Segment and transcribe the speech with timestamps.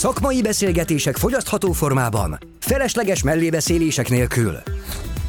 [0.00, 4.56] Szakmai beszélgetések fogyasztható formában, felesleges mellébeszélések nélkül.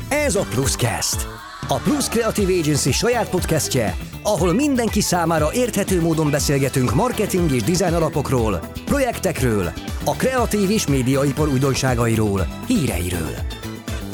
[0.09, 1.28] Ez a Pluscast.
[1.67, 7.94] A Plus Creative Agency saját podcastje, ahol mindenki számára érthető módon beszélgetünk marketing és design
[7.94, 9.71] alapokról, projektekről,
[10.06, 13.35] a kreatív és médiaipar újdonságairól, híreiről.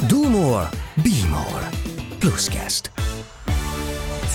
[0.08, 1.70] Do more, be more.
[2.20, 2.96] Pluscast.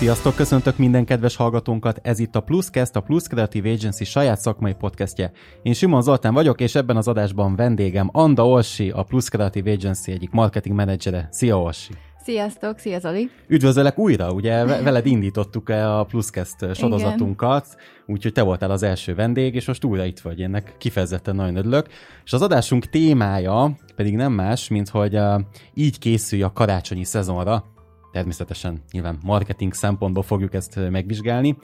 [0.03, 4.75] Sziasztok, köszöntök minden kedves hallgatónkat, ez itt a Pluscast, a Plus Creative Agency saját szakmai
[4.75, 5.33] podcastje.
[5.63, 10.13] Én Simon Zoltán vagyok, és ebben az adásban vendégem Anda Olsi, a Plus Creative Agency
[10.13, 11.29] egyik marketing menedzsere.
[11.31, 11.93] Szia Olsi!
[12.25, 13.31] Sziasztok, szia Zoli!
[13.49, 17.67] Üdvözöllek újra, ugye veled indítottuk -e a Pluscast sorozatunkat,
[18.07, 21.87] úgyhogy te voltál az első vendég, és most újra itt vagy, ennek kifejezetten nagyon örülök.
[22.25, 25.41] És az adásunk témája pedig nem más, mint hogy uh,
[25.75, 27.72] így készülj a karácsonyi szezonra,
[28.13, 31.57] természetesen nyilván marketing szempontból fogjuk ezt megvizsgálni.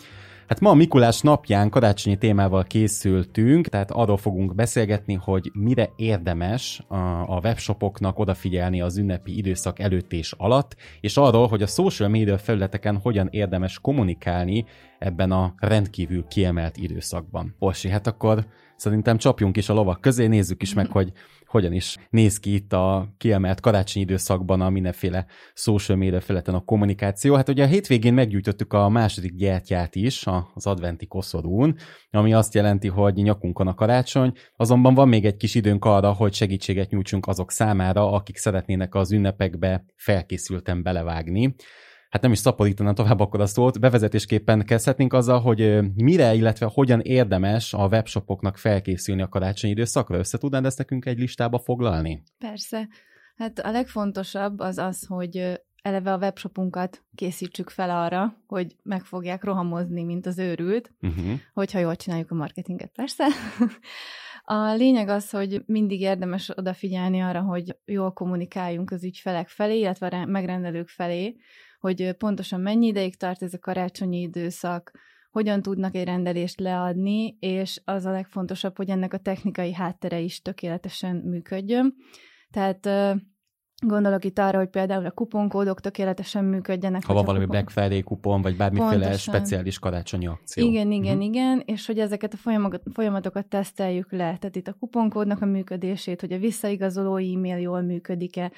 [0.48, 6.82] Hát ma a Mikulás napján karácsonyi témával készültünk, tehát arról fogunk beszélgetni, hogy mire érdemes
[6.88, 6.96] a,
[7.36, 12.38] a webshopoknak odafigyelni az ünnepi időszak előtt és alatt, és arról, hogy a social media
[12.38, 14.64] felületeken hogyan érdemes kommunikálni
[14.98, 17.54] ebben a rendkívül kiemelt időszakban.
[17.58, 21.12] Orsi, hát akkor szerintem csapjunk is a lovak közé, nézzük is meg, hogy
[21.48, 26.64] hogyan is néz ki itt a kiemelt karácsonyi időszakban a mindenféle social media feleten a
[26.64, 27.34] kommunikáció.
[27.34, 31.76] Hát ugye a hétvégén meggyújtottuk a második gyertyát is az adventi koszorún,
[32.10, 36.34] ami azt jelenti, hogy nyakunkon a karácsony, azonban van még egy kis időnk arra, hogy
[36.34, 41.54] segítséget nyújtsunk azok számára, akik szeretnének az ünnepekbe felkészülten belevágni
[42.08, 47.00] hát nem is szaporítanám tovább akkor a szót, bevezetésképpen kezdhetnénk azzal, hogy mire, illetve hogyan
[47.00, 50.18] érdemes a webshopoknak felkészülni a karácsonyi időszakra.
[50.18, 52.22] Össze tudnád ezt nekünk egy listába foglalni?
[52.38, 52.88] Persze.
[53.36, 59.44] Hát a legfontosabb az az, hogy eleve a webshopunkat készítsük fel arra, hogy meg fogják
[59.44, 61.40] rohamozni, mint az őrült, uh-huh.
[61.52, 63.26] hogyha jól csináljuk a marketinget, persze.
[64.50, 70.06] A lényeg az, hogy mindig érdemes odafigyelni arra, hogy jól kommunikáljunk az ügyfelek felé, illetve
[70.06, 71.36] a megrendelők felé,
[71.78, 74.90] hogy pontosan mennyi ideig tart ez a karácsonyi időszak,
[75.30, 80.42] hogyan tudnak egy rendelést leadni, és az a legfontosabb, hogy ennek a technikai háttere is
[80.42, 81.94] tökéletesen működjön.
[82.50, 82.88] Tehát
[83.86, 87.04] Gondolok itt arra, hogy például a kuponkódok tökéletesen működjenek.
[87.04, 87.60] Ha van valami kupon...
[87.60, 89.34] Black Friday kupon, vagy bármiféle Pontosan.
[89.34, 90.66] speciális karácsonyi akció.
[90.66, 91.24] Igen, igen, uh-huh.
[91.24, 94.18] igen, és hogy ezeket a folyamatokat, folyamatokat teszteljük le.
[94.18, 98.52] Tehát itt a kuponkódnak a működését, hogy a visszaigazoló e-mail jól működik-e,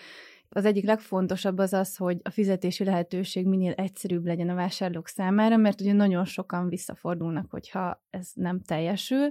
[0.53, 5.57] az egyik legfontosabb az az, hogy a fizetési lehetőség minél egyszerűbb legyen a vásárlók számára,
[5.57, 9.31] mert ugye nagyon sokan visszafordulnak, hogyha ez nem teljesül,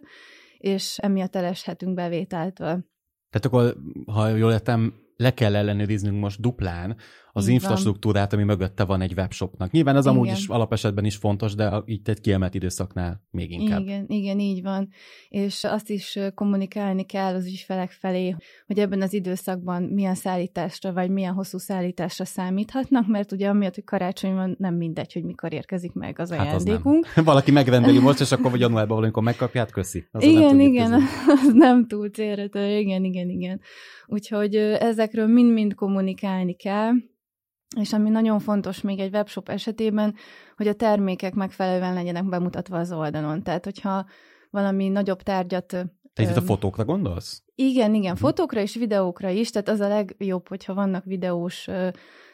[0.58, 2.86] és emiatt eleshetünk bevételtől.
[3.30, 3.76] Tehát akkor,
[4.06, 6.98] ha jól értem, le kell ellenőriznünk most duplán
[7.40, 8.40] az így infrastruktúrát, van.
[8.40, 9.72] ami mögötte van egy webshopnak.
[9.72, 10.16] Nyilván ez igen.
[10.16, 13.82] amúgy is alapesetben is fontos, de itt egy kiemelt időszaknál még inkább.
[13.82, 14.90] Igen, igen, így van.
[15.30, 18.36] És azt is kommunikálni kell az ügyfelek felé,
[18.68, 23.84] hogy ebben az időszakban milyen szállításra, vagy milyen hosszú szállításra számíthatnak, mert ugye amiatt, hogy
[23.84, 27.08] karácsony van, nem mindegy, hogy mikor érkezik meg az hát ajándékunk.
[27.16, 30.08] Az Valaki megrendeli most, és akkor vagy januárban valamikor megkapja, hát köszi.
[30.12, 30.94] Az igen, igen,
[31.42, 33.62] az nem túl célra, igen, igen, igen.
[34.06, 36.92] Úgyhogy ezekről mind-mind kommunikálni kell,
[37.76, 40.16] és ami nagyon fontos még egy webshop esetében,
[40.58, 43.44] hogy a termékek megfelelően legyenek bemutatva az oldalon.
[43.44, 44.06] Tehát, hogyha
[44.50, 45.66] valami nagyobb tárgyat...
[46.14, 47.44] Te itt a fotókra gondolsz?
[47.56, 48.20] Igen, igen, hm.
[48.20, 51.68] fotókra és videókra is, tehát az a legjobb, hogyha vannak videós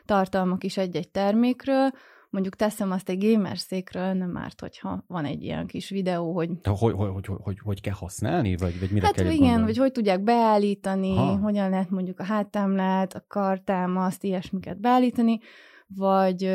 [0.06, 1.92] tartalmak is egy-egy termékről,
[2.30, 6.50] mondjuk teszem azt egy gamer székről, nem árt, hogyha van egy ilyen kis videó, hogy...
[6.64, 9.64] Hogy, hogy, hogy, hogy, hogy kell használni, vagy, vagy mire hát kell igen, gondolni?
[9.64, 11.38] vagy hogy tudják beállítani, ha.
[11.38, 15.40] hogyan lehet mondjuk a háttámlát, a kartámaszt, ilyesmiket beállítani,
[15.88, 16.50] vagy,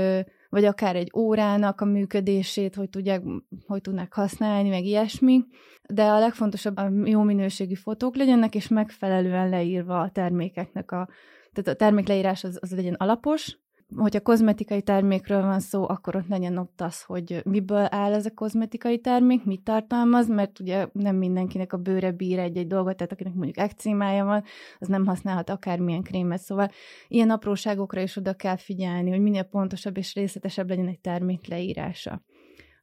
[0.48, 3.22] vagy akár egy órának a működését, hogy tudják,
[3.66, 5.44] hogy tudnak használni, meg ilyesmi.
[5.88, 11.08] De a legfontosabb a jó minőségű fotók legyenek, és megfelelően leírva a termékeknek a
[11.52, 13.58] tehát a termékleírás az, az legyen alapos,
[13.96, 18.34] hogyha kozmetikai termékről van szó, akkor ott legyen ott az, hogy miből áll ez a
[18.34, 23.34] kozmetikai termék, mit tartalmaz, mert ugye nem mindenkinek a bőre bír egy-egy dolgot, tehát akinek
[23.34, 24.44] mondjuk ekcímája van,
[24.78, 26.70] az nem használhat akármilyen krémet, szóval
[27.08, 32.22] ilyen apróságokra is oda kell figyelni, hogy minél pontosabb és részletesebb legyen egy termék leírása.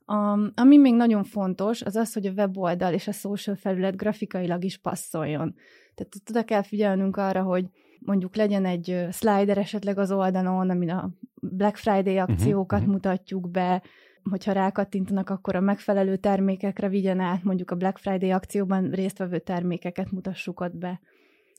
[0.06, 4.64] Um, ami még nagyon fontos, az az, hogy a weboldal és a social felület grafikailag
[4.64, 5.56] is passzoljon.
[5.96, 7.66] Tehát oda kell figyelnünk arra, hogy
[8.00, 11.10] mondjuk legyen egy slider esetleg az oldalon, amin a
[11.42, 12.94] Black Friday mhm, akciókat uh-huh.
[12.94, 13.84] mutatjuk be,
[14.30, 20.12] hogyha rákattintanak, akkor a megfelelő termékekre vigyen át, mondjuk a Black Friday akcióban résztvevő termékeket
[20.12, 21.00] mutassuk ott be.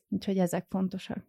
[0.09, 1.27] Úgyhogy ezek fontosak.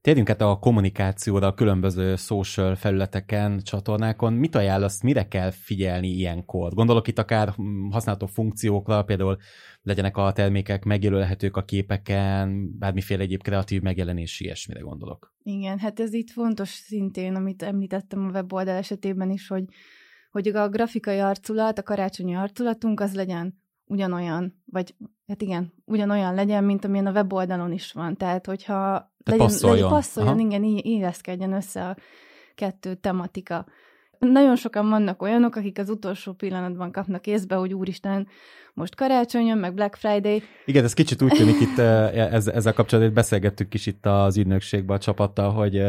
[0.00, 4.32] Térjünk át a kommunikációra a különböző social felületeken, csatornákon.
[4.32, 6.72] Mit ajánlasz, mire kell figyelni ilyenkor?
[6.72, 7.54] Gondolok itt akár
[7.90, 9.36] használható funkciókra, például
[9.82, 15.34] legyenek a termékek megjelölhetők a képeken, bármiféle egyéb kreatív megjelenési ilyesmire gondolok.
[15.42, 19.64] Igen, hát ez itt fontos szintén, amit említettem a weboldal esetében is, hogy,
[20.30, 24.94] hogy a grafikai arculat, a karácsonyi arculatunk az legyen ugyanolyan, vagy
[25.26, 28.16] hát igen, ugyanolyan legyen, mint amilyen a weboldalon is van.
[28.16, 31.96] Tehát, hogyha Tehát legyen, passzoljon, legyen, passzoljon igen, illeszkedjen össze a
[32.54, 33.66] kettő tematika.
[34.18, 38.28] Nagyon sokan vannak olyanok, akik az utolsó pillanatban kapnak észbe, hogy úristen,
[38.74, 40.42] most karácsony jön, meg Black Friday.
[40.64, 45.00] Igen, ez kicsit úgy tűnik itt ezzel, ezzel kapcsolatban, beszélgettük is itt az ügynökségben a
[45.00, 45.82] csapattal, hogy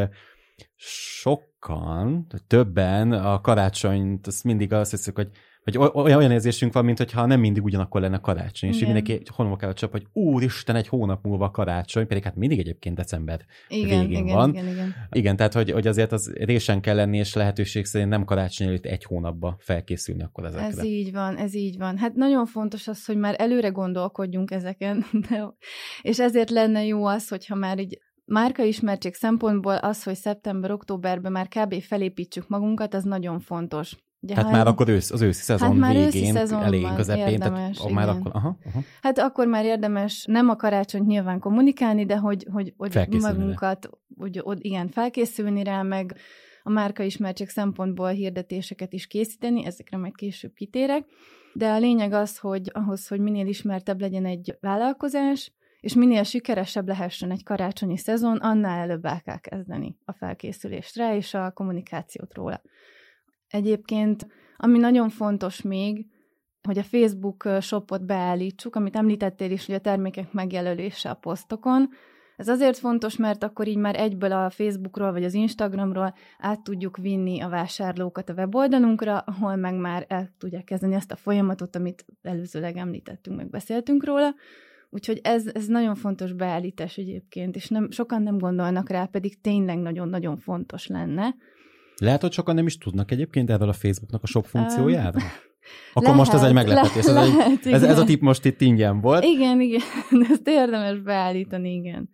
[0.76, 5.30] sokan, többen a karácsonyt, azt mindig azt hiszük, hogy
[5.76, 9.74] hogy olyan érzésünk van, mintha nem mindig ugyanakkor lenne karácsony, és mindenki honnan kell a
[9.74, 14.36] csap, hogy úristen, egy hónap múlva karácsony, pedig hát mindig egyébként december igen, végén igen,
[14.36, 14.50] van.
[14.50, 14.94] Igen, igen.
[15.10, 18.84] igen, tehát hogy, hogy azért az résen kell lenni, és lehetőség szerint nem karácsony előtt
[18.84, 20.66] egy hónapba felkészülni akkor ezekre.
[20.66, 21.98] Ez így van, ez így van.
[21.98, 25.54] Hát nagyon fontos az, hogy már előre gondolkodjunk ezeken, de,
[26.02, 31.48] és ezért lenne jó az, hogyha már így márka ismertség szempontból az, hogy szeptember-októberben már
[31.48, 31.82] kb.
[31.82, 33.96] felépítsük magunkat, az nagyon fontos.
[34.22, 37.76] Ugye, hát már akkor ősz, az őszi szezon hát már végén, őszi elég közepén, érdemes,
[37.76, 38.80] tehát már akkor, aha, aha.
[39.02, 44.40] Hát akkor már érdemes nem a karácsonyt nyilván kommunikálni, de hogy, hogy, hogy magunkat, hogy,
[44.44, 46.16] hogy igen, felkészülni rá, meg
[46.62, 51.04] a márka ismertség szempontból hirdetéseket is készíteni, ezekre majd később kitérek.
[51.52, 56.88] De a lényeg az, hogy ahhoz, hogy minél ismertebb legyen egy vállalkozás, és minél sikeresebb
[56.88, 62.34] lehessen egy karácsonyi szezon, annál előbb el kell kezdeni a felkészülést rá, és a kommunikációt
[62.34, 62.62] róla.
[63.50, 64.26] Egyébként,
[64.56, 66.06] ami nagyon fontos még,
[66.62, 71.88] hogy a Facebook shopot beállítsuk, amit említettél is, hogy a termékek megjelölése a posztokon.
[72.36, 76.96] Ez azért fontos, mert akkor így már egyből a Facebookról vagy az Instagramról át tudjuk
[76.96, 82.04] vinni a vásárlókat a weboldalunkra, ahol meg már el tudják kezdeni ezt a folyamatot, amit
[82.22, 84.34] előzőleg említettünk, meg beszéltünk róla.
[84.90, 89.78] Úgyhogy ez, ez nagyon fontos beállítás egyébként, és nem, sokan nem gondolnak rá, pedig tényleg
[89.78, 91.34] nagyon-nagyon fontos lenne.
[92.00, 95.18] Lehet, hogy sokan nem is tudnak egyébként erről a Facebooknak a shop funkciójára?
[95.62, 96.96] Um, Akkor lehet, most ez egy meglepetés.
[96.96, 99.24] Ez, lehet, egy, ez, ez a tip most itt ingyen volt.
[99.24, 99.80] Igen, igen.
[100.30, 102.10] Ezt érdemes beállítani, igen.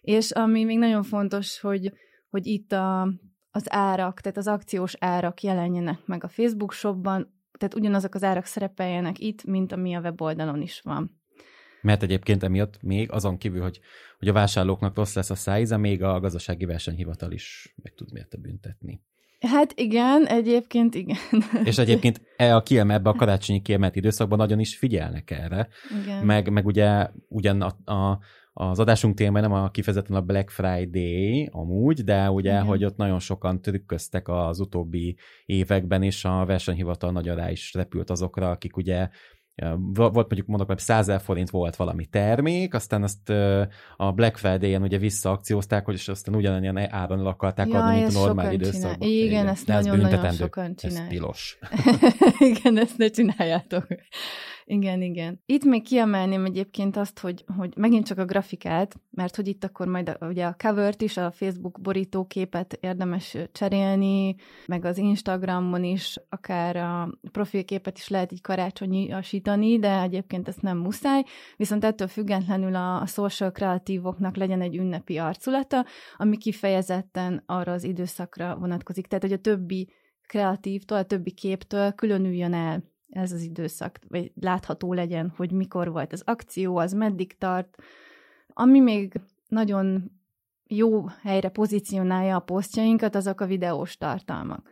[0.00, 1.92] És ami még nagyon fontos, hogy,
[2.30, 3.02] hogy itt a,
[3.50, 8.44] az árak, tehát az akciós árak jelenjenek meg a Facebook shopban, tehát ugyanazok az árak
[8.44, 11.20] szerepeljenek itt, mint ami a weboldalon is van.
[11.82, 13.80] Mert egyébként emiatt még azon kívül, hogy,
[14.18, 18.40] hogy a vásárlóknak rossz lesz a szájze, még a gazdasági versenyhivatal is meg tud miatt
[18.40, 19.02] büntetni.
[19.46, 21.18] Hát igen, egyébként igen.
[21.64, 25.68] És egyébként e a kiemel, ebbe a karácsonyi kiemelt időszakban nagyon is figyelnek erre.
[26.02, 26.24] Igen.
[26.24, 28.18] Meg, meg ugye ugyan a, a,
[28.52, 32.64] az adásunk téma nem a kifejezetten a Black Friday amúgy, de ugye, Igen.
[32.64, 35.16] hogy ott nagyon sokan trükköztek az utóbbi
[35.46, 39.08] években, és a versenyhivatal nagyon rá is repült azokra, akik ugye
[39.92, 43.30] volt mondjuk mondok, hogy 100 forint volt valami termék, aztán azt
[43.96, 48.18] a Black Friday-en ugye visszaakciózták, hogy és aztán ugyanilyen áron akarták ja, adni, mint a
[48.18, 49.08] normál időszakban.
[49.08, 51.04] Igen, Igen, ezt nagyon-nagyon sokan csinálják.
[51.04, 51.58] Ez tilos.
[52.50, 53.86] Igen, ezt ne csináljátok.
[54.72, 55.42] Igen, igen.
[55.46, 59.86] Itt még kiemelném egyébként azt, hogy, hogy megint csak a grafikát, mert hogy itt akkor
[59.86, 64.34] majd a, ugye a covert is, a Facebook borítóképet érdemes cserélni,
[64.66, 70.78] meg az Instagramon is, akár a profilképet is lehet így karácsonyasítani, de egyébként ezt nem
[70.78, 71.22] muszáj,
[71.56, 75.84] viszont ettől függetlenül a, a social kreatívoknak legyen egy ünnepi arculata,
[76.16, 79.06] ami kifejezetten arra az időszakra vonatkozik.
[79.06, 79.92] Tehát, hogy a többi
[80.26, 86.12] kreatívtól, a többi képtől különüljön el ez az időszak, vagy látható legyen, hogy mikor volt
[86.12, 87.82] az akció, az meddig tart.
[88.48, 90.10] Ami még nagyon
[90.66, 94.70] jó helyre pozícionálja a posztjainkat, azok a videós tartalmak.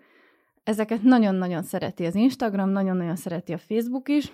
[0.62, 4.33] Ezeket nagyon-nagyon szereti az Instagram, nagyon-nagyon szereti a Facebook is,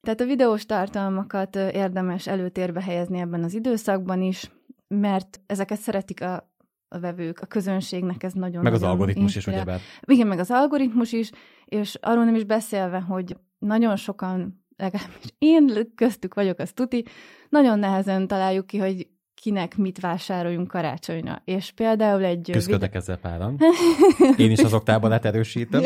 [0.00, 4.50] tehát a videós tartalmakat érdemes előtérbe helyezni ebben az időszakban is,
[4.88, 6.49] mert ezeket szeretik a
[6.92, 9.58] a vevők, a közönségnek ez nagyon Meg az algoritmus inspirál.
[9.58, 9.80] is, ugyebár.
[10.04, 11.30] Igen, meg az algoritmus is,
[11.64, 17.04] és arról nem is beszélve, hogy nagyon sokan, legalábbis én köztük vagyok, az tuti,
[17.48, 21.42] nagyon nehezen találjuk ki, hogy kinek mit vásároljunk karácsonyra.
[21.44, 22.50] És például egy...
[22.52, 23.58] Küzdködnek ezzel páran.
[24.36, 25.82] Én is az oktában erősítem.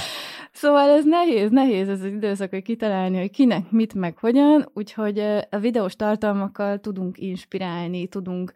[0.52, 5.18] szóval ez nehéz, nehéz ez az időszak, hogy kitalálni, hogy kinek mit, meg hogyan, úgyhogy
[5.50, 8.52] a videós tartalmakkal tudunk inspirálni, tudunk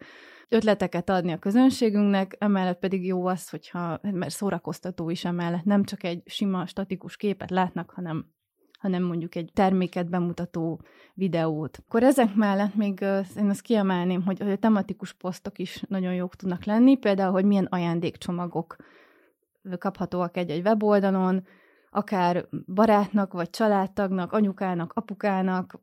[0.49, 6.03] ötleteket adni a közönségünknek, emellett pedig jó az, hogyha, mert szórakoztató is emellett, nem csak
[6.03, 8.35] egy sima, statikus képet látnak, hanem
[8.77, 10.81] hanem mondjuk egy terméket bemutató
[11.13, 11.77] videót.
[11.85, 13.01] Akkor ezek mellett még
[13.37, 17.67] én azt kiemelném, hogy a tematikus posztok is nagyon jók tudnak lenni, például, hogy milyen
[17.69, 18.75] ajándékcsomagok
[19.77, 21.45] kaphatóak egy-egy weboldalon,
[21.89, 25.79] akár barátnak, vagy családtagnak, anyukának, apukának,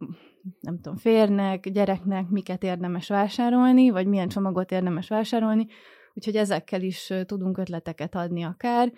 [0.60, 5.66] nem tudom, férnek, gyereknek miket érdemes vásárolni, vagy milyen csomagot érdemes vásárolni,
[6.14, 8.92] úgyhogy ezekkel is tudunk ötleteket adni akár,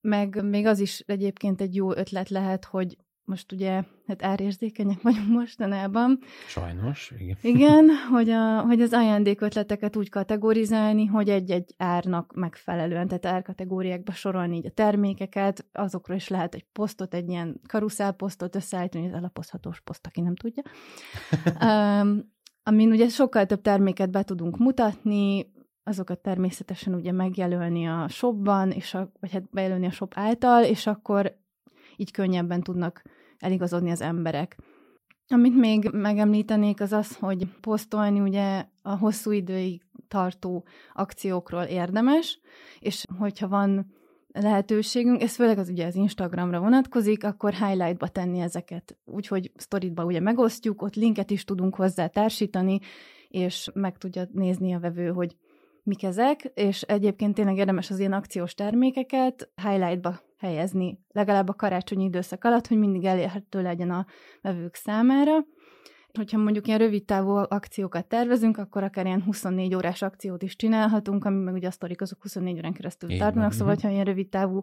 [0.00, 5.28] meg még az is egyébként egy jó ötlet lehet, hogy most ugye, hát árérzékenyek vagyunk
[5.38, 6.18] mostanában.
[6.46, 7.36] Sajnos, igen.
[7.42, 14.56] Igen, hogy, a, hogy az ajándékötleteket úgy kategorizálni, hogy egy-egy árnak megfelelően, tehát árkategóriákba sorolni
[14.56, 17.60] így a termékeket, azokról is lehet egy posztot, egy ilyen
[18.16, 20.62] posztot összeállítani, az elapozhatós poszt, aki nem tudja.
[21.68, 22.30] um,
[22.62, 25.52] amin ugye sokkal több terméket be tudunk mutatni,
[25.84, 30.86] azokat természetesen ugye megjelölni a shopban, és a, vagy hát bejelölni a shop által, és
[30.86, 31.40] akkor
[32.02, 33.02] így könnyebben tudnak
[33.38, 34.56] eligazodni az emberek.
[35.28, 42.40] Amit még megemlítenék, az az, hogy posztolni ugye a hosszú időig tartó akciókról érdemes,
[42.78, 43.92] és hogyha van
[44.32, 48.98] lehetőségünk, ez főleg az ugye az Instagramra vonatkozik, akkor highlightba tenni ezeket.
[49.04, 52.78] Úgyhogy sztoritba ugye megosztjuk, ott linket is tudunk hozzá társítani,
[53.28, 55.36] és meg tudja nézni a vevő, hogy
[55.82, 62.04] mik ezek, és egyébként tényleg érdemes az ilyen akciós termékeket highlightba helyezni, legalább a karácsonyi
[62.04, 64.06] időszak alatt, hogy mindig elérhető legyen a
[64.40, 65.32] vevők számára.
[66.12, 71.24] Hogyha mondjuk ilyen rövid távú akciókat tervezünk, akkor akár ilyen 24 órás akciót is csinálhatunk,
[71.24, 74.28] ami meg ugye a sztorik azok 24 órán keresztül Én tartanak, szóval ha ilyen rövid
[74.28, 74.60] távú,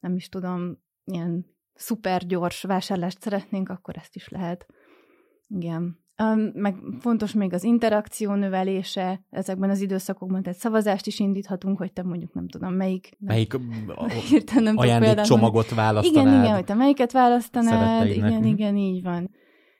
[0.00, 4.66] nem is tudom, ilyen szuper gyors vásárlást szeretnénk, akkor ezt is lehet.
[5.48, 6.04] Igen.
[6.52, 12.02] Meg fontos még az interakció növelése ezekben az időszakokban, tehát szavazást is indíthatunk, hogy te
[12.02, 13.16] mondjuk nem tudom, melyik...
[13.18, 13.52] Melyik
[14.54, 16.26] nem ajándékcsomagot választanád.
[16.26, 18.44] Igen, igen, hogy te melyiket választanád, igen, mhm.
[18.44, 19.30] igen, így van.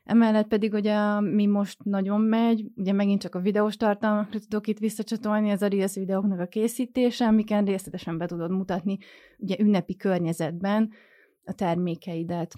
[0.04, 4.78] Emellett pedig ugye mi most nagyon megy, ugye megint csak a videós tartalmakra tudok itt
[4.78, 8.98] visszacsatolni, ez a Reels videóknak a készítése, amiken részletesen be tudod mutatni
[9.38, 10.90] ugye ünnepi környezetben
[11.44, 12.54] a termékeidet.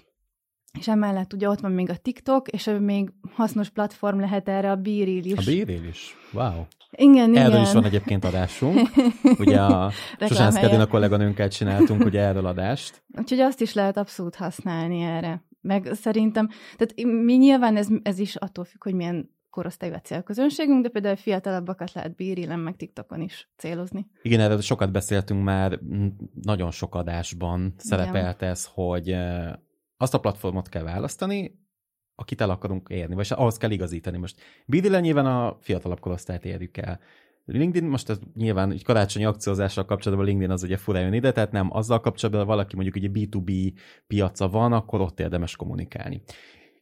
[0.79, 4.75] És emellett ugye ott van még a TikTok, és még hasznos platform lehet erre a
[4.75, 5.37] Bíril is.
[5.47, 6.15] A Bíril is?
[6.31, 6.65] Wow.
[6.91, 7.61] Igen, erről igen.
[7.61, 8.89] is van egyébként adásunk.
[9.39, 9.91] Ugye a
[10.27, 13.03] Susán a kolléganőnkkel csináltunk ugye erről adást.
[13.17, 15.43] Úgyhogy azt is lehet abszolút használni erre.
[15.61, 20.83] Meg szerintem, tehát mi nyilván ez, ez is attól függ, hogy milyen korosztályú a célközönségünk,
[20.83, 24.07] de például fiatalabbakat lehet bírilen, meg TikTokon is célozni.
[24.21, 25.79] Igen, erről sokat beszéltünk már,
[26.41, 29.51] nagyon sok adásban szerepelt ez, hogy eh,
[30.03, 31.59] azt a platformot kell választani,
[32.15, 34.17] akit el akarunk érni, vagy ahhoz kell igazítani.
[34.17, 36.99] Most Bidile nyilván a fiatalabb korosztályt érjük el.
[37.45, 41.51] LinkedIn most ez nyilván egy karácsonyi akciózással kapcsolatban LinkedIn az ugye fura jön ide, tehát
[41.51, 43.73] nem azzal kapcsolatban, valaki mondjuk ugye B2B
[44.07, 46.21] piaca van, akkor ott érdemes kommunikálni.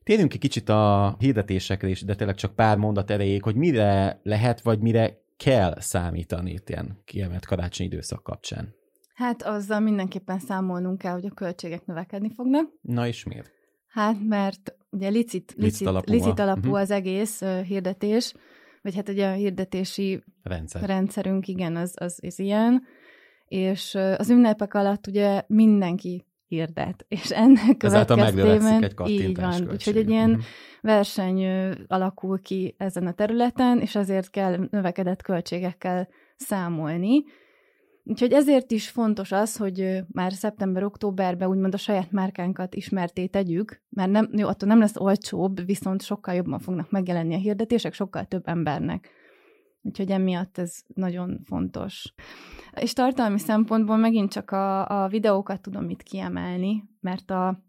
[0.03, 4.61] Térjünk egy kicsit a hirdetésekre is, de tényleg csak pár mondat erejéig, hogy mire lehet,
[4.61, 8.79] vagy mire kell számítani ilyen kiemelt karácsonyi időszak kapcsán.
[9.21, 12.69] Hát azzal mindenképpen számolnunk kell, hogy a költségek növekedni fognak.
[12.81, 13.51] Na és miért?
[13.87, 16.79] Hát mert ugye licit, licit, licit alapú, licit alapú uh-huh.
[16.79, 18.33] az egész uh, hirdetés,
[18.81, 20.83] vagy hát ugye a hirdetési Rendszer.
[20.83, 22.83] rendszerünk, igen, az, az, az ilyen,
[23.45, 29.97] és uh, az ünnepek alatt ugye mindenki hirdet, és ennek következtében egy így van, úgyhogy
[29.97, 30.45] egy ilyen uh-huh.
[30.81, 31.45] verseny
[31.87, 37.23] alakul ki ezen a területen, és azért kell növekedett költségekkel számolni,
[38.03, 44.11] Úgyhogy ezért is fontos az, hogy már szeptember-októberben úgymond a saját márkánkat ismerté tegyük, mert
[44.11, 48.47] nem, jó, attól nem lesz olcsóbb, viszont sokkal jobban fognak megjelenni a hirdetések, sokkal több
[48.47, 49.09] embernek.
[49.81, 52.13] Úgyhogy emiatt ez nagyon fontos.
[52.79, 57.63] És tartalmi szempontból megint csak a, a videókat tudom itt kiemelni, mert a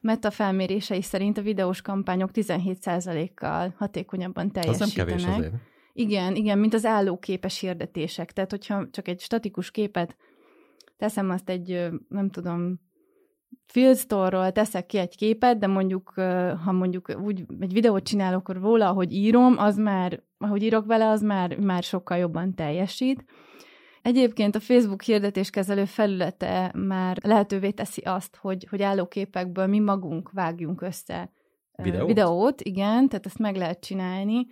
[0.00, 4.88] meta felmérései szerint a videós kampányok 17%-kal hatékonyabban teljesítenek.
[4.88, 5.54] Az nem kevés azért.
[5.98, 8.32] Igen, igen, mint az állóképes hirdetések.
[8.32, 10.16] Tehát, hogyha csak egy statikus képet
[10.96, 12.80] teszem azt egy, nem tudom,
[13.66, 16.12] Field Store-ról teszek ki egy képet, de mondjuk,
[16.64, 21.22] ha mondjuk úgy egy videót csinálok róla, ahogy írom, az már, ahogy írok vele, az
[21.22, 23.24] már, már sokkal jobban teljesít.
[24.02, 30.82] Egyébként a Facebook hirdetéskezelő felülete már lehetővé teszi azt, hogy, hogy állóképekből mi magunk vágjunk
[30.82, 31.32] össze
[31.82, 34.46] videót, videót igen, tehát ezt meg lehet csinálni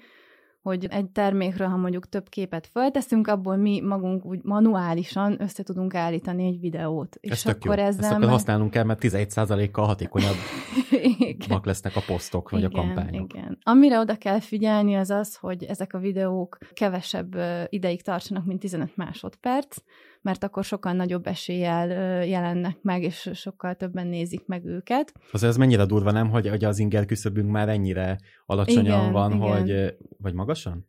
[0.66, 5.94] hogy egy termékről, ha mondjuk több képet fölteszünk, abból mi magunk úgy manuálisan össze tudunk
[5.94, 7.16] állítani egy videót.
[7.20, 7.84] És Ez tök akkor jó.
[7.84, 13.32] ezzel Ezt akkor használnunk kell, mert 11%-kal hatékonyabbak lesznek a posztok, vagy igen, a kampányok.
[13.34, 13.58] Igen.
[13.62, 17.36] Amire oda kell figyelni, az az, hogy ezek a videók kevesebb
[17.68, 19.76] ideig tartsanak, mint 15 másodperc,
[20.22, 21.88] mert akkor sokkal nagyobb eséllyel
[22.24, 25.12] jelennek meg, és sokkal többen nézik meg őket.
[25.32, 29.32] Az ez mennyire durva, nem, hogy, hogy az inger küszöbünk már ennyire alacsonyan igen, van,
[29.32, 29.48] igen.
[29.48, 30.86] hogy vagy magasan?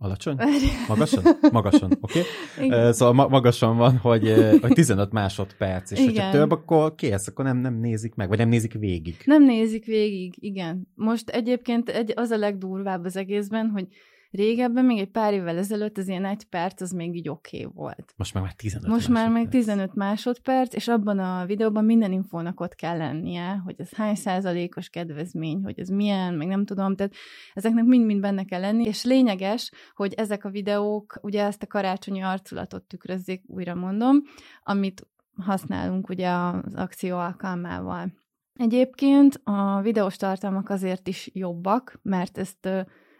[0.00, 0.36] Alacsony?
[0.88, 1.22] Magasan?
[1.52, 2.20] Magasan, oké.
[2.58, 2.92] Okay.
[2.92, 6.12] Szóval ma- magasan van, hogy, hogy 15 másodperc, és igen.
[6.12, 9.16] hogyha több, akkor kész, akkor nem, nem nézik meg, vagy nem nézik végig.
[9.24, 10.88] Nem nézik végig, igen.
[10.94, 13.86] Most egyébként egy, az a legdurvább az egészben, hogy
[14.30, 17.72] Régebben, még egy pár évvel ezelőtt az ilyen egy perc, az még így oké okay
[17.74, 18.14] volt.
[18.16, 22.60] Most már meg 15 Most már még 15 másodperc, és abban a videóban minden infónak
[22.60, 27.14] ott kell lennie, hogy ez hány százalékos kedvezmény, hogy ez milyen, meg nem tudom, tehát
[27.54, 32.22] ezeknek mind-mind benne kell lenni, és lényeges, hogy ezek a videók ugye ezt a karácsonyi
[32.22, 34.22] arculatot tükrözzék, újra mondom,
[34.62, 35.06] amit
[35.36, 38.12] használunk ugye az akció alkalmával.
[38.54, 42.68] Egyébként a videós tartalmak azért is jobbak, mert ezt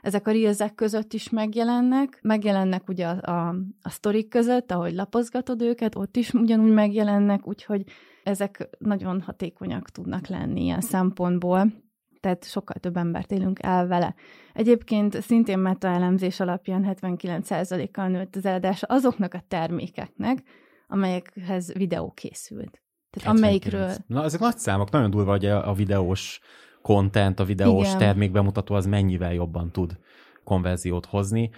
[0.00, 5.62] ezek a reelsek között is megjelennek, megjelennek ugye a, a, a sztorik között, ahogy lapozgatod
[5.62, 7.84] őket, ott is ugyanúgy megjelennek, úgyhogy
[8.22, 11.72] ezek nagyon hatékonyak tudnak lenni ilyen szempontból
[12.20, 14.14] tehát sokkal több embert élünk el vele.
[14.52, 20.38] Egyébként szintén metaelemzés alapján 79%-kal nőtt az eladása azoknak a termékeknek,
[20.86, 22.82] amelyekhez videó készült.
[23.10, 23.40] Tehát 79.
[23.40, 23.94] amelyikről...
[24.06, 26.40] Na, ezek nagy számok, nagyon durva, hogy a videós
[26.88, 27.98] content, a videós Igen.
[27.98, 29.98] termékbemutató az mennyivel jobban tud
[30.44, 31.50] konverziót hozni.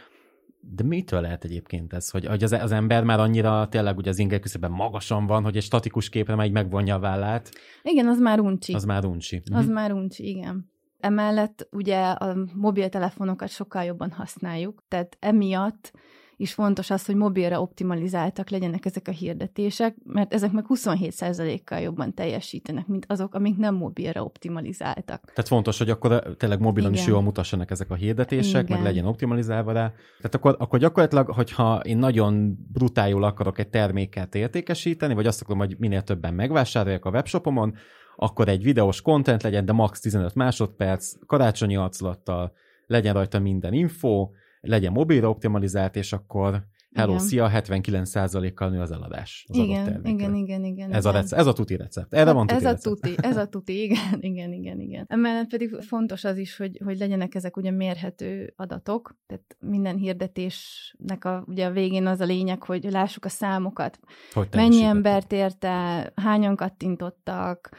[0.60, 4.18] De mitől lehet egyébként ez, hogy, hogy az, az ember már annyira tényleg ugye az
[4.18, 7.50] inger küszöbben magasan van, hogy egy statikus képre már így megvonja a vállát?
[7.82, 8.72] Igen, az már uncsi.
[8.72, 9.42] Az már uncsi.
[9.44, 9.74] Az uh-huh.
[9.74, 10.70] már uncsi, igen.
[11.00, 15.92] Emellett ugye a mobiltelefonokat sokkal jobban használjuk, tehát emiatt
[16.40, 22.14] is fontos az, hogy mobilra optimalizáltak legyenek ezek a hirdetések, mert ezek meg 27%-kal jobban
[22.14, 25.24] teljesítenek, mint azok, amik nem mobilra optimalizáltak.
[25.24, 27.02] Tehát fontos, hogy akkor tényleg mobilon Igen.
[27.02, 28.76] is jól mutassanak ezek a hirdetések, Igen.
[28.76, 29.92] meg legyen optimalizálva rá.
[30.16, 35.58] Tehát akkor, akkor gyakorlatilag, hogyha én nagyon brutájul akarok egy terméket értékesíteni, vagy azt akarom,
[35.58, 37.74] hogy minél többen megvásárolják a webshopomon,
[38.16, 42.52] akkor egy videós content legyen, de max 15 másodperc, karácsonyi arculattal,
[42.86, 46.64] legyen rajta minden info, legyen mobilra optimalizált, és akkor
[46.94, 47.24] hello, igen.
[47.24, 50.92] szia, 79%-kal nő az eladás az igen, adott igen, igen, igen.
[50.92, 51.14] Ez, igen.
[51.14, 52.14] A recept, ez a tuti recept.
[52.14, 52.86] Erre hát van tuti ez recept.
[52.86, 55.04] a tuti, ez a tuti, igen, igen, igen, igen.
[55.08, 61.24] Emellett pedig fontos az is, hogy, hogy legyenek ezek ugye mérhető adatok, tehát minden hirdetésnek
[61.24, 63.98] a, ugye a végén az a lényeg, hogy lássuk a számokat.
[64.32, 67.70] Hogy Mennyi embert érte, hányan kattintottak,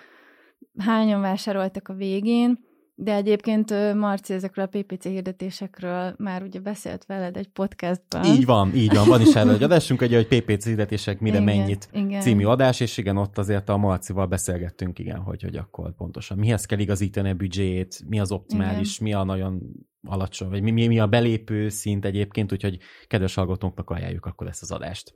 [0.78, 2.70] hányan vásároltak a végén,
[3.04, 8.26] de egyébként Marci ezekről a PPC hirdetésekről már ugye beszélt veled egy podcastban.
[8.26, 9.08] Így van, így van.
[9.08, 12.22] Van is erről egy adásunk, egy, hogy PPC hirdetések mire igen, mennyit igen.
[12.22, 16.66] című adás, és igen, ott azért a Marcival beszélgettünk, igen, hogy, hogy akkor pontosan mihez
[16.66, 19.08] kell igazítani a büdzsét, mi az optimális, igen.
[19.08, 19.62] mi a nagyon
[20.04, 24.62] alacsony, vagy mi, mi, mi a belépő szint egyébként, úgyhogy kedves hallgatóknak ajánljuk akkor ezt
[24.62, 25.14] az adást.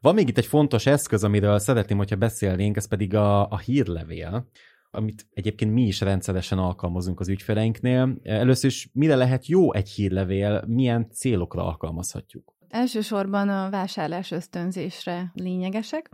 [0.00, 4.48] Van még itt egy fontos eszköz, amiről szeretném, hogyha beszélnénk, ez pedig a, a hírlevél
[4.94, 8.16] amit egyébként mi is rendszeresen alkalmazunk az ügyfeleinknél.
[8.22, 12.54] Először is mire lehet jó egy hírlevél, milyen célokra alkalmazhatjuk?
[12.68, 16.10] Elsősorban a vásárlás ösztönzésre lényegesek,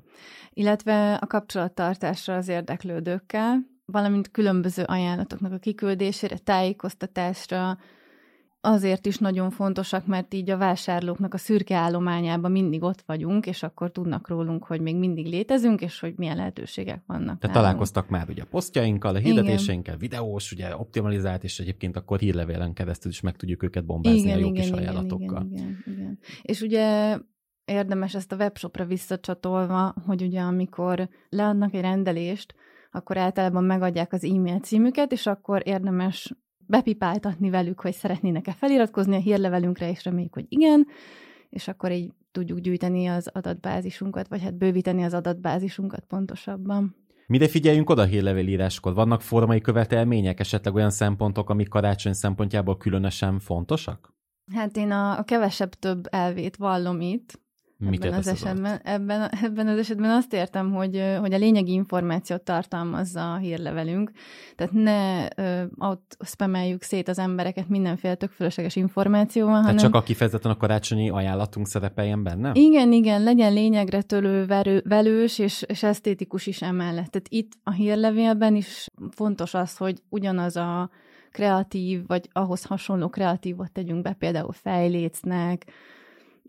[0.52, 7.78] illetve a kapcsolattartásra az érdeklődőkkel, valamint különböző ajánlatoknak a kiküldésére, tájékoztatásra,
[8.60, 13.62] azért is nagyon fontosak, mert így a vásárlóknak a szürke állományában mindig ott vagyunk, és
[13.62, 17.38] akkor tudnak rólunk, hogy még mindig létezünk, és hogy milyen lehetőségek vannak.
[17.38, 20.08] Tehát találkoztak már ugye a posztjainkkal, a hirdetéseinkkel, igen.
[20.08, 24.40] videós, ugye optimalizált, és egyébként akkor hírlevélen keresztül is meg tudjuk őket bombázni igen, a
[24.40, 25.46] jó igen, kis igen, ajánlatokkal.
[25.50, 26.18] Igen, igen, igen.
[26.42, 27.16] És ugye
[27.64, 32.54] érdemes ezt a webshopra visszacsatolva, hogy ugye amikor leadnak egy rendelést,
[32.90, 36.34] akkor általában megadják az e-mail címüket, és akkor érdemes
[36.68, 40.86] bepipáltatni velük, hogy szeretnének-e feliratkozni a hírlevelünkre, és reméljük, hogy igen,
[41.48, 46.96] és akkor így tudjuk gyűjteni az adatbázisunkat, vagy hát bővíteni az adatbázisunkat pontosabban.
[47.26, 48.94] Mire figyeljünk oda hírlevélíráskor?
[48.94, 54.12] Vannak formai követelmények, esetleg olyan szempontok, amik karácsony szempontjából különösen fontosak?
[54.54, 57.40] Hát én a, a kevesebb több elvét vallom itt,
[57.80, 62.42] Mit ebben az, esetben, ebben, ebben az esetben azt értem, hogy, hogy a lényegi információt
[62.42, 64.10] tartalmazza a hírlevelünk,
[64.56, 65.26] tehát ne
[65.88, 69.84] ott spameljük szét az embereket mindenféle tök fölösleges információval, Tehát hanem...
[69.84, 72.50] csak a kifejezetten a karácsonyi ajánlatunk szerepeljen benne?
[72.54, 77.10] Igen, igen, legyen lényegre tölő, verő, velős és, és esztétikus is emellett.
[77.10, 80.90] Tehát itt a hírlevélben is fontos az, hogy ugyanaz a
[81.30, 85.66] kreatív, vagy ahhoz hasonló kreatívot tegyünk be, például fejlécnek,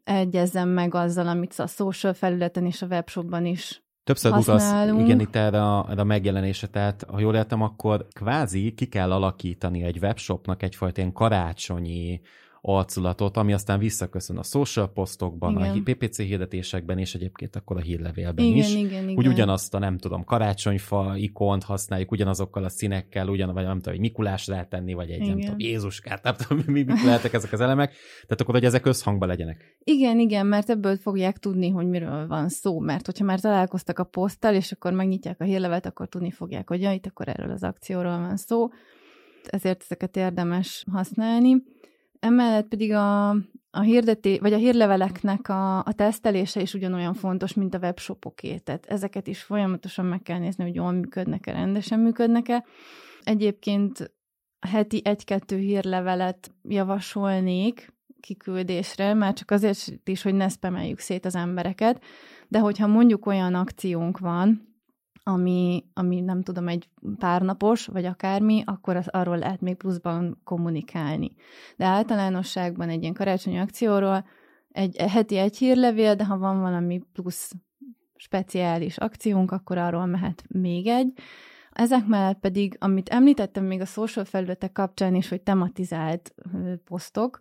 [0.10, 5.36] egyezzen meg azzal, amit a social felületen és a webshopban is Többször utalsz, igen, itt
[5.36, 9.98] erre a, erre a megjelenése, tehát ha jól értem, akkor kvázi ki kell alakítani egy
[9.98, 12.22] webshopnak egyfajta ilyen karácsonyi
[12.62, 15.78] arculatot, ami aztán visszaköszön a social posztokban, igen.
[15.78, 18.74] a PPC hirdetésekben, és egyébként akkor a hírlevélben igen, is.
[18.74, 19.18] Igen, igen.
[19.18, 23.94] Úgy ugyanazt a, nem tudom, karácsonyfa ikont használjuk, ugyanazokkal a színekkel, ugyan, vagy nem tudom,
[23.94, 25.30] egy Mikulás rátenni, vagy egy, igen.
[25.30, 27.94] nem tudom, Jézuskát, nem tudom, mi, mi lehetek ezek az elemek.
[28.22, 29.78] Tehát akkor, hogy ezek összhangban legyenek.
[29.84, 34.04] Igen, igen, mert ebből fogják tudni, hogy miről van szó, mert hogyha már találkoztak a
[34.04, 37.64] poszttal, és akkor megnyitják a hírlevet, akkor tudni fogják, hogy ja, itt akkor erről az
[37.64, 38.68] akcióról van szó.
[39.44, 41.56] Ezért ezeket érdemes használni.
[42.20, 43.30] Emellett pedig a,
[43.72, 48.58] a hirdeté, vagy a hírleveleknek a, a tesztelése is ugyanolyan fontos, mint a webshopoké.
[48.58, 52.66] Tehát ezeket is folyamatosan meg kell nézni, hogy jól működnek-e, rendesen működnek-e.
[53.24, 54.14] Egyébként
[54.60, 62.04] heti egy-kettő hírlevelet javasolnék kiküldésre, már csak azért is, hogy ne spameljük szét az embereket,
[62.48, 64.69] de hogyha mondjuk olyan akciónk van,
[65.30, 71.32] ami, ami nem tudom, egy párnapos, vagy akármi, akkor az, arról lehet még pluszban kommunikálni.
[71.78, 74.26] De általánosságban egy ilyen karácsonyi akcióról
[74.72, 77.52] egy heti egy hírlevél, de ha van valami plusz
[78.16, 81.14] speciális akciónk, akkor arról mehet még egy.
[81.72, 86.36] Ezek mellett pedig, amit említettem még a social felületek kapcsán is, hogy tematizált
[86.84, 87.40] posztok,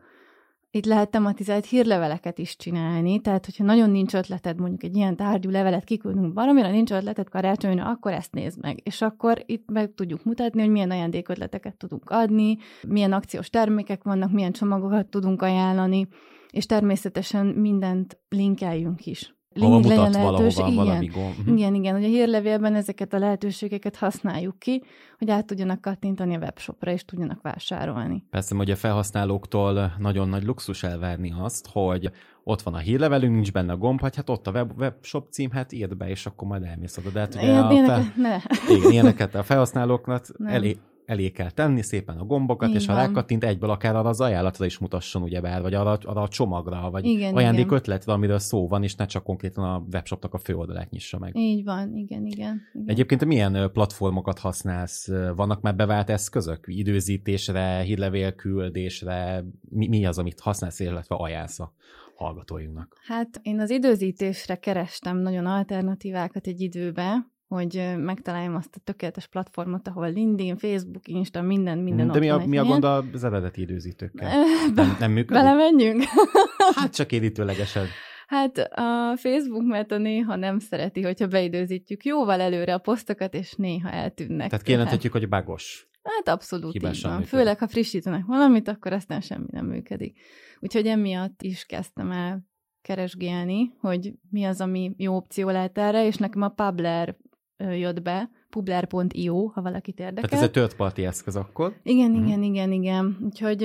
[0.70, 5.50] itt lehet tematizált hírleveleket is csinálni, tehát hogyha nagyon nincs ötleted, mondjuk egy ilyen tárgyú
[5.50, 8.81] levelet kiküldünk valamire, nincs ötleted karácsonyra, akkor ezt nézd meg.
[8.83, 14.33] És akkor itt meg tudjuk mutatni, hogy milyen ajándékötleteket tudunk adni, milyen akciós termékek vannak,
[14.33, 16.09] milyen csomagokat tudunk ajánlani,
[16.50, 20.57] és természetesen mindent linkeljünk is link legyen lehetős.
[20.57, 21.38] Igen, valami gomb.
[21.38, 21.59] Uh-huh.
[21.59, 24.83] igen, igen, hogy a hírlevélben ezeket a lehetőségeket használjuk ki,
[25.18, 28.25] hogy át tudjanak kattintani a webshopra, és tudjanak vásárolni.
[28.31, 32.11] Persze, hogy a felhasználóktól nagyon nagy luxus elvárni azt, hogy
[32.44, 35.51] ott van a hírlevelünk, nincs benne a gomb, hogy hát ott a web, webshop cím,
[35.51, 37.11] hát írd be, és akkor majd elmész oda.
[37.11, 38.37] De hát ugye Ilyen, a ilyeneket, ne.
[38.75, 43.44] Igen, ilyeneket a felhasználóknak elég, elé kell tenni szépen a gombokat, Így és ha rákattint
[43.44, 47.05] egyből akár arra az ajánlatra is mutasson, ugye bár, vagy arra, arra a csomagra, vagy
[47.05, 47.77] igen, ajándék igen.
[47.77, 51.37] ötletre, amiről szó van, és ne csak konkrétan a webshopnak a főoldalát nyissa meg.
[51.37, 52.62] Így van, igen, igen.
[52.73, 52.87] igen.
[52.87, 55.09] Egyébként milyen platformokat használsz?
[55.37, 56.64] Vannak már bevált eszközök?
[56.66, 59.44] Időzítésre, hírlevél küldésre?
[59.68, 61.73] Mi, mi az, amit használsz, illetve ajánlsz a
[62.14, 62.97] hallgatóinknak?
[63.07, 69.88] Hát én az időzítésre kerestem nagyon alternatívákat egy időbe, hogy megtaláljam azt a tökéletes platformot,
[69.88, 74.44] ahol LinkedIn, Facebook, Insta, minden, minden De mi a, mi a gond az eredeti időzítőkkel?
[74.74, 75.42] Nem, nem működik?
[75.42, 76.02] Belemenjünk?
[76.76, 77.87] hát csak érítőlegesen.
[78.26, 83.54] Hát a Facebook mert a néha nem szereti, hogyha beidőzítjük jóval előre a posztokat, és
[83.54, 84.48] néha eltűnnek.
[84.48, 85.88] Tehát kijelenthetjük, hogy bagos.
[86.02, 86.90] Hát abszolút így van.
[86.92, 87.26] Működik.
[87.26, 90.18] Főleg, ha frissítenek valamit, akkor aztán semmi nem működik.
[90.61, 92.46] Úgyhogy emiatt is kezdtem el
[92.82, 97.16] keresgélni, hogy mi az, ami jó opció lehet erre, és nekem a Publer
[97.59, 100.29] jött be, publer.io, ha valakit érdekel.
[100.29, 101.77] Tehát ez egy third party eszköz akkor?
[101.83, 102.27] Igen, hmm.
[102.27, 103.16] igen, igen, igen.
[103.25, 103.62] Úgyhogy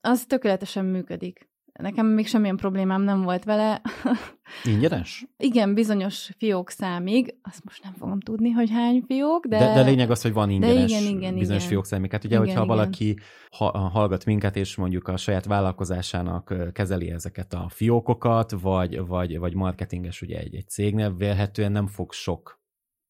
[0.00, 1.48] az tökéletesen működik.
[1.78, 3.80] Nekem még semmilyen problémám nem volt vele.
[4.64, 5.26] Ingyenes?
[5.36, 7.34] Igen, bizonyos fiók számig.
[7.42, 9.58] Azt most nem fogom tudni, hogy hány fiók, de...
[9.58, 11.72] De, de lényeg az, hogy van ingyenes de igen, igen, bizonyos igen.
[11.72, 12.10] fiók számig.
[12.10, 12.76] Hát ugye, igen, hogyha igen.
[12.76, 13.18] valaki
[13.56, 19.54] ha, hallgat minket, és mondjuk a saját vállalkozásának kezeli ezeket a fiókokat, vagy, vagy, vagy
[19.54, 22.60] marketinges ugye egy, egy cégnél, vélhetően nem fog sok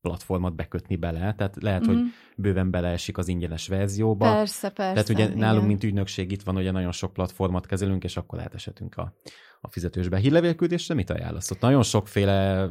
[0.00, 1.94] platformot bekötni bele, tehát lehet, mm-hmm.
[1.94, 2.06] hogy mhm.
[2.36, 4.32] bőven beleesik az ingyenes verzióba.
[4.32, 4.92] Persze, persze.
[4.92, 5.38] Tehát ugye igen.
[5.38, 9.14] nálunk, mint ügynökség, itt van, ugye nagyon sok platformot kezelünk, és akkor áteshetünk a,
[9.60, 10.18] a fizetősbe.
[10.18, 11.50] Hírlevélküldésre mit ajánlasz?
[11.50, 12.70] Ott nagyon sokféle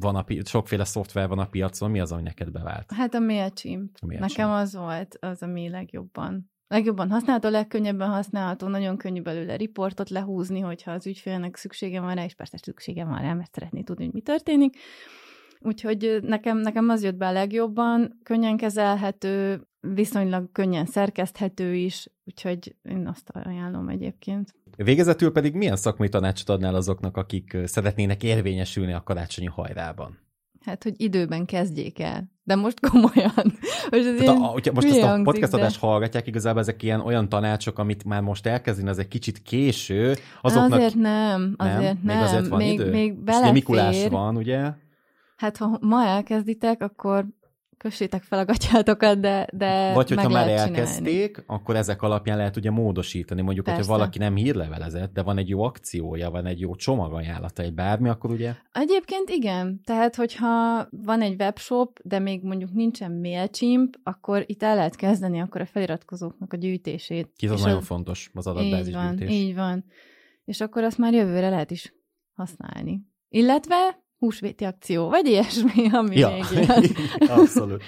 [0.00, 2.92] van a, sokféle szoftver van a piacon, mi az, ami neked bevált?
[2.92, 3.96] Hát a MailChimp.
[4.00, 4.36] A MailChimp.
[4.36, 10.60] Nekem az volt az, ami legjobban legjobban használható, legkönnyebben használható, nagyon könnyű belőle riportot lehúzni,
[10.60, 14.12] hogyha az ügyfélnek szüksége van rá, és persze szüksége van rá, mert szeretné tudni, hogy
[14.14, 14.76] mi történik.
[15.60, 22.76] Úgyhogy nekem, nekem az jött be a legjobban, könnyen kezelhető, viszonylag könnyen szerkeszthető is, úgyhogy
[22.82, 24.54] én azt ajánlom egyébként.
[24.76, 30.18] Végezetül pedig milyen szakmai tanácsot adnál azoknak, akik szeretnének érvényesülni a karácsonyi hajrában?
[30.64, 32.30] Hát, hogy időben kezdjék el.
[32.42, 33.32] De most komolyan.
[33.90, 35.86] Most, ez Tehát a, hogyha most ezt a podcast adást de...
[35.86, 40.14] hallgatják, igazából ezek ilyen olyan tanácsok, amit már most elkezdeni, az egy kicsit késő.
[40.40, 40.78] Azoknak...
[40.78, 41.98] Azért nem, azért nem.
[42.02, 42.16] nem.
[42.16, 42.90] Még azért van még, idő?
[42.90, 43.52] Még belefér.
[43.52, 44.70] Mikulás van, ugye?
[45.40, 47.26] Hát ha ma elkezditek, akkor
[47.76, 51.44] kössétek fel a gatyátokat, de, de Vagy hogyha már elkezdték, csinálni.
[51.46, 53.42] akkor ezek alapján lehet ugye módosítani.
[53.42, 53.80] Mondjuk, Persze.
[53.80, 58.08] hogyha valaki nem hírlevelezett, de van egy jó akciója, van egy jó csomagajánlata, egy bármi,
[58.08, 58.54] akkor ugye...
[58.72, 59.80] Egyébként igen.
[59.84, 65.40] Tehát, hogyha van egy webshop, de még mondjuk nincsen MailChimp, akkor itt el lehet kezdeni
[65.40, 67.32] akkor a feliratkozóknak a gyűjtését.
[67.36, 67.86] Ki az nagyon az...
[67.86, 69.36] fontos, az adatbázis így van, gyűjtés.
[69.36, 69.84] Így van.
[70.44, 71.94] És akkor azt már jövőre lehet is
[72.32, 73.08] használni.
[73.28, 76.84] Illetve húsvéti akció, vagy ilyesmi, ami ja, még ilyen.
[77.38, 77.82] Abszolút.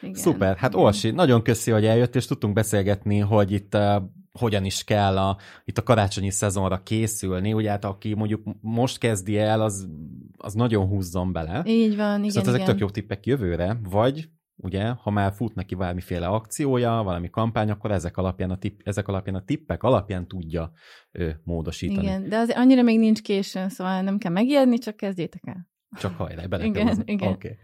[0.00, 4.02] Igen, Szuper, hát Orsi, nagyon köszi, hogy eljött, és tudtunk beszélgetni, hogy itt uh,
[4.38, 7.52] hogyan is kell a, itt a karácsonyi szezonra készülni.
[7.52, 9.88] Ugye hát aki mondjuk most kezdi el, az,
[10.36, 11.62] az nagyon húzzon bele.
[11.66, 12.66] Így van, igen, Szóval ezek igen.
[12.66, 17.90] tök jó tippek jövőre, vagy ugye, ha már fut neki bármiféle akciója, valami kampány, akkor
[17.90, 20.72] ezek alapján a, tipp, ezek alapján a tippek alapján tudja
[21.12, 22.06] ő, módosítani.
[22.06, 25.68] Igen, de az annyira még nincs későn, szóval nem kell megijedni, csak kezdjétek el.
[25.98, 27.32] Csak hajrá, bele igen, kell igen.
[27.32, 27.56] Okay.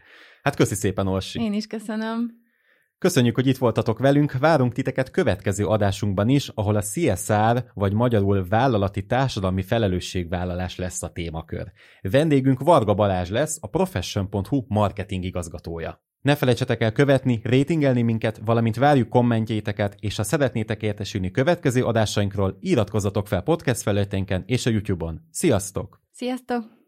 [0.43, 1.41] Hát köszi szépen, Orsi.
[1.41, 2.39] Én is köszönöm.
[2.99, 8.47] Köszönjük, hogy itt voltatok velünk, várunk titeket következő adásunkban is, ahol a CSR, vagy magyarul
[8.49, 11.73] vállalati társadalmi felelősségvállalás lesz a témakör.
[12.01, 16.03] Vendégünk Varga Balázs lesz, a Profession.hu marketing igazgatója.
[16.21, 22.57] Ne felejtsetek el követni, rétingelni minket, valamint várjuk kommentjéteket, és ha szeretnétek értesülni következő adásainkról,
[22.61, 25.21] iratkozzatok fel podcast felületeinken és a YouTube-on.
[25.31, 26.01] Sziasztok!
[26.13, 26.80] Sziasztok!